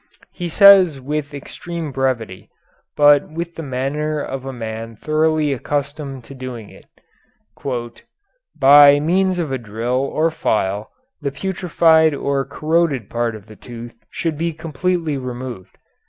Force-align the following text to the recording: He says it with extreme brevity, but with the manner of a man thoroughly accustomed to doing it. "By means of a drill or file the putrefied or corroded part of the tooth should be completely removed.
He 0.31 0.49
says 0.49 0.97
it 0.97 1.03
with 1.03 1.31
extreme 1.31 1.91
brevity, 1.91 2.49
but 2.97 3.29
with 3.29 3.53
the 3.53 3.61
manner 3.61 4.19
of 4.19 4.45
a 4.45 4.51
man 4.51 4.95
thoroughly 4.95 5.53
accustomed 5.53 6.23
to 6.23 6.33
doing 6.33 6.71
it. 6.71 6.87
"By 8.59 8.99
means 8.99 9.37
of 9.37 9.51
a 9.51 9.59
drill 9.59 10.09
or 10.11 10.31
file 10.31 10.89
the 11.21 11.31
putrefied 11.31 12.15
or 12.15 12.43
corroded 12.45 13.11
part 13.11 13.35
of 13.35 13.45
the 13.45 13.55
tooth 13.55 13.93
should 14.11 14.39
be 14.39 14.53
completely 14.53 15.19
removed. 15.19 15.77